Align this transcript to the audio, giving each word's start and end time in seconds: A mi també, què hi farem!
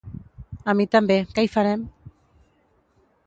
A 0.71 0.73
mi 0.79 0.87
també, 0.95 1.17
què 1.35 1.45
hi 1.47 1.51
farem! 1.57 1.83